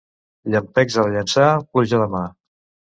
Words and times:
Llampecs 0.53 0.97
a 1.03 1.07
Llançà, 1.11 1.53
pluja 1.77 2.05
demà. 2.07 2.29